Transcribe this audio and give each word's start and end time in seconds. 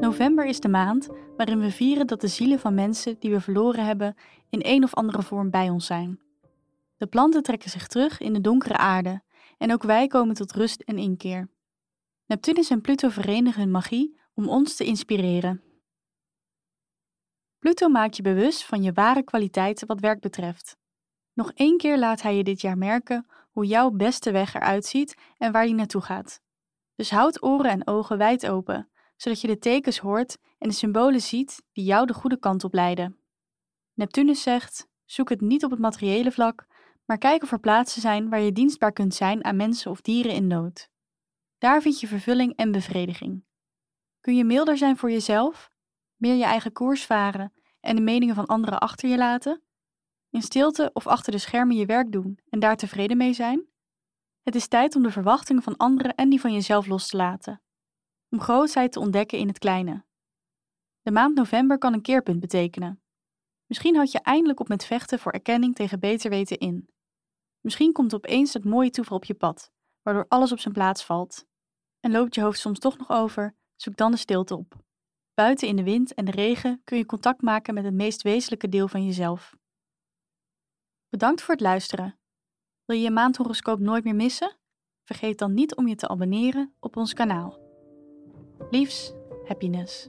November 0.00 0.46
is 0.46 0.60
de 0.60 0.68
maand 0.68 1.08
waarin 1.36 1.60
we 1.60 1.70
vieren 1.70 2.06
dat 2.06 2.20
de 2.20 2.28
zielen 2.28 2.58
van 2.58 2.74
mensen 2.74 3.16
die 3.18 3.30
we 3.30 3.40
verloren 3.40 3.84
hebben 3.84 4.14
in 4.48 4.60
een 4.62 4.84
of 4.84 4.94
andere 4.94 5.22
vorm 5.22 5.50
bij 5.50 5.70
ons 5.70 5.86
zijn. 5.86 6.20
De 6.96 7.06
planten 7.06 7.42
trekken 7.42 7.70
zich 7.70 7.86
terug 7.86 8.20
in 8.20 8.32
de 8.32 8.40
donkere 8.40 8.76
aarde 8.76 9.22
en 9.58 9.72
ook 9.72 9.82
wij 9.82 10.06
komen 10.06 10.34
tot 10.34 10.52
rust 10.52 10.80
en 10.80 10.98
inkeer. 10.98 11.48
Neptunus 12.26 12.70
en 12.70 12.80
Pluto 12.80 13.08
verenigen 13.08 13.60
hun 13.60 13.70
magie 13.70 14.18
om 14.34 14.48
ons 14.48 14.76
te 14.76 14.84
inspireren. 14.84 15.62
Pluto 17.58 17.88
maakt 17.88 18.16
je 18.16 18.22
bewust 18.22 18.64
van 18.64 18.82
je 18.82 18.92
ware 18.92 19.22
kwaliteiten 19.22 19.86
wat 19.86 20.00
werk 20.00 20.20
betreft. 20.20 20.76
Nog 21.32 21.52
één 21.54 21.76
keer 21.76 21.98
laat 21.98 22.22
hij 22.22 22.36
je 22.36 22.44
dit 22.44 22.60
jaar 22.60 22.78
merken 22.78 23.26
hoe 23.50 23.66
jouw 23.66 23.90
beste 23.90 24.30
weg 24.30 24.54
eruit 24.54 24.84
ziet 24.84 25.16
en 25.38 25.52
waar 25.52 25.64
die 25.64 25.74
naartoe 25.74 26.00
gaat. 26.00 26.40
Dus 26.94 27.10
houd 27.10 27.42
oren 27.42 27.70
en 27.70 27.86
ogen 27.86 28.18
wijd 28.18 28.48
open, 28.48 28.88
zodat 29.22 29.40
je 29.40 29.46
de 29.46 29.58
tekens 29.58 29.98
hoort 29.98 30.38
en 30.58 30.68
de 30.68 30.74
symbolen 30.74 31.20
ziet 31.20 31.62
die 31.72 31.84
jou 31.84 32.06
de 32.06 32.14
goede 32.14 32.38
kant 32.38 32.64
op 32.64 32.74
leiden. 32.74 33.18
Neptunus 33.94 34.42
zegt: 34.42 34.88
zoek 35.04 35.28
het 35.28 35.40
niet 35.40 35.64
op 35.64 35.70
het 35.70 35.80
materiële 35.80 36.32
vlak, 36.32 36.66
maar 37.04 37.18
kijk 37.18 37.42
of 37.42 37.52
er 37.52 37.60
plaatsen 37.60 38.00
zijn 38.00 38.28
waar 38.28 38.40
je 38.40 38.52
dienstbaar 38.52 38.92
kunt 38.92 39.14
zijn 39.14 39.44
aan 39.44 39.56
mensen 39.56 39.90
of 39.90 40.00
dieren 40.00 40.32
in 40.32 40.46
nood. 40.46 40.88
Daar 41.58 41.82
vind 41.82 42.00
je 42.00 42.06
vervulling 42.06 42.56
en 42.56 42.72
bevrediging. 42.72 43.44
Kun 44.20 44.36
je 44.36 44.44
milder 44.44 44.76
zijn 44.76 44.96
voor 44.96 45.10
jezelf, 45.10 45.70
meer 46.16 46.34
je 46.34 46.44
eigen 46.44 46.72
koers 46.72 47.06
varen 47.06 47.52
en 47.80 47.96
de 47.96 48.02
meningen 48.02 48.34
van 48.34 48.46
anderen 48.46 48.78
achter 48.78 49.08
je 49.08 49.16
laten? 49.16 49.62
In 50.30 50.42
stilte 50.42 50.90
of 50.92 51.06
achter 51.06 51.32
de 51.32 51.38
schermen 51.38 51.76
je 51.76 51.86
werk 51.86 52.12
doen 52.12 52.38
en 52.48 52.58
daar 52.58 52.76
tevreden 52.76 53.16
mee 53.16 53.32
zijn? 53.32 53.66
Het 54.42 54.54
is 54.54 54.68
tijd 54.68 54.96
om 54.96 55.02
de 55.02 55.10
verwachtingen 55.10 55.62
van 55.62 55.76
anderen 55.76 56.14
en 56.14 56.28
die 56.28 56.40
van 56.40 56.52
jezelf 56.52 56.86
los 56.86 57.08
te 57.08 57.16
laten. 57.16 57.62
Om 58.30 58.40
grootheid 58.40 58.92
te 58.92 59.00
ontdekken 59.00 59.38
in 59.38 59.48
het 59.48 59.58
kleine. 59.58 60.04
De 61.02 61.10
maand 61.10 61.34
november 61.34 61.78
kan 61.78 61.92
een 61.92 62.02
keerpunt 62.02 62.40
betekenen. 62.40 63.02
Misschien 63.66 63.94
houd 63.94 64.12
je 64.12 64.20
eindelijk 64.20 64.60
op 64.60 64.68
met 64.68 64.84
vechten 64.84 65.18
voor 65.18 65.32
erkenning 65.32 65.74
tegen 65.74 66.00
beter 66.00 66.30
weten 66.30 66.58
in. 66.58 66.88
Misschien 67.60 67.92
komt 67.92 68.14
opeens 68.14 68.52
dat 68.52 68.64
mooie 68.64 68.90
toeval 68.90 69.16
op 69.16 69.24
je 69.24 69.34
pad, 69.34 69.72
waardoor 70.02 70.26
alles 70.28 70.52
op 70.52 70.58
zijn 70.58 70.74
plaats 70.74 71.04
valt. 71.04 71.46
En 72.00 72.10
loopt 72.10 72.34
je 72.34 72.40
hoofd 72.40 72.58
soms 72.58 72.78
toch 72.78 72.98
nog 72.98 73.10
over, 73.10 73.56
zoek 73.76 73.96
dan 73.96 74.10
de 74.10 74.16
stilte 74.16 74.56
op. 74.56 74.76
Buiten 75.34 75.68
in 75.68 75.76
de 75.76 75.82
wind 75.82 76.14
en 76.14 76.24
de 76.24 76.30
regen 76.30 76.80
kun 76.84 76.98
je 76.98 77.06
contact 77.06 77.42
maken 77.42 77.74
met 77.74 77.84
het 77.84 77.94
meest 77.94 78.22
wezenlijke 78.22 78.68
deel 78.68 78.88
van 78.88 79.04
jezelf. 79.04 79.56
Bedankt 81.08 81.42
voor 81.42 81.54
het 81.54 81.62
luisteren. 81.62 82.18
Wil 82.84 82.96
je 82.96 83.02
je 83.02 83.10
maandhoroscoop 83.10 83.78
nooit 83.78 84.04
meer 84.04 84.14
missen? 84.14 84.56
Vergeet 85.02 85.38
dan 85.38 85.54
niet 85.54 85.76
om 85.76 85.88
je 85.88 85.94
te 85.94 86.08
abonneren 86.08 86.74
op 86.80 86.96
ons 86.96 87.12
kanaal. 87.12 87.69
Liefs, 88.72 89.12
happiness. 89.48 90.08